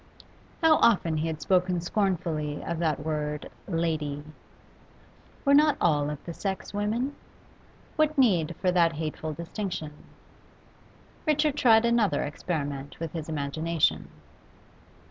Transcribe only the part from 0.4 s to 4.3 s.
How often he had spoken scornfully of that word 'lady'!